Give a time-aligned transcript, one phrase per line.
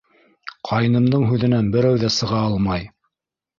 [0.69, 2.91] Ҡайнымдың һүҙенән берәү ҙә сыға алмай.